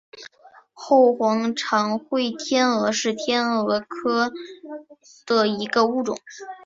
[0.73, 4.31] 后黄长喙天蛾是天蛾科
[5.27, 6.17] 的一个物种。